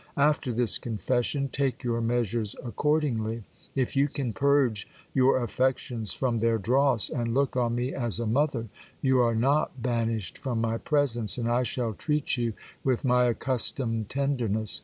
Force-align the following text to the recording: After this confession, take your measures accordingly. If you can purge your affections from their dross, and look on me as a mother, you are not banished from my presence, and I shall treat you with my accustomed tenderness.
After 0.17 0.51
this 0.51 0.79
confession, 0.79 1.47
take 1.49 1.83
your 1.83 2.01
measures 2.01 2.55
accordingly. 2.63 3.43
If 3.75 3.95
you 3.95 4.07
can 4.07 4.33
purge 4.33 4.87
your 5.13 5.43
affections 5.43 6.11
from 6.11 6.39
their 6.39 6.57
dross, 6.57 7.07
and 7.07 7.35
look 7.35 7.55
on 7.55 7.75
me 7.75 7.93
as 7.93 8.19
a 8.19 8.25
mother, 8.25 8.69
you 9.03 9.19
are 9.19 9.35
not 9.35 9.79
banished 9.83 10.39
from 10.39 10.59
my 10.59 10.79
presence, 10.79 11.37
and 11.37 11.47
I 11.47 11.61
shall 11.61 11.93
treat 11.93 12.35
you 12.35 12.53
with 12.83 13.05
my 13.05 13.25
accustomed 13.25 14.09
tenderness. 14.09 14.79